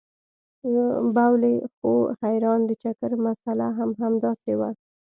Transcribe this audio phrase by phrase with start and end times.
[1.15, 4.69] بولې خو خير ان د چکر مساله هم همداسې وه.